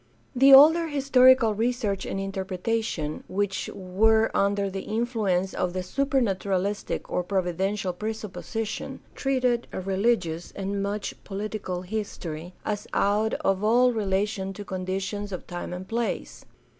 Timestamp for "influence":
4.81-5.53